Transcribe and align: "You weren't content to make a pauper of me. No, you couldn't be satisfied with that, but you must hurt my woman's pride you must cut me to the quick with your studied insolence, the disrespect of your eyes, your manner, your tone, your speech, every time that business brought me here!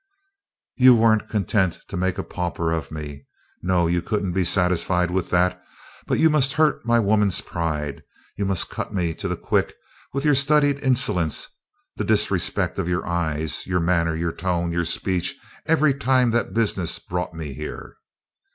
"You 0.77 0.95
weren't 0.95 1.29
content 1.29 1.77
to 1.89 1.95
make 1.95 2.17
a 2.17 2.23
pauper 2.23 2.71
of 2.71 2.89
me. 2.89 3.27
No, 3.61 3.85
you 3.85 4.01
couldn't 4.01 4.31
be 4.31 4.43
satisfied 4.43 5.11
with 5.11 5.29
that, 5.29 5.61
but 6.07 6.17
you 6.17 6.27
must 6.27 6.53
hurt 6.53 6.83
my 6.87 6.97
woman's 6.99 7.39
pride 7.41 8.01
you 8.35 8.43
must 8.43 8.71
cut 8.71 8.91
me 8.91 9.13
to 9.13 9.27
the 9.27 9.37
quick 9.37 9.75
with 10.11 10.25
your 10.25 10.33
studied 10.33 10.79
insolence, 10.79 11.49
the 11.97 12.03
disrespect 12.03 12.79
of 12.79 12.89
your 12.89 13.05
eyes, 13.05 13.67
your 13.67 13.79
manner, 13.79 14.15
your 14.15 14.33
tone, 14.33 14.71
your 14.71 14.85
speech, 14.85 15.35
every 15.67 15.93
time 15.93 16.31
that 16.31 16.51
business 16.55 16.97
brought 16.97 17.35
me 17.35 17.53
here! 17.53 17.97